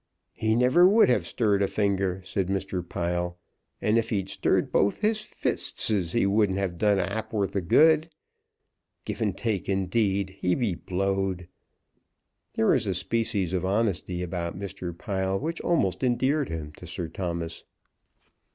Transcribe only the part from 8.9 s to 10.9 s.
Givantake, indeed! He be